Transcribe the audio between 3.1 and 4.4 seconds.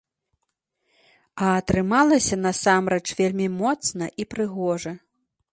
вельмі моцна і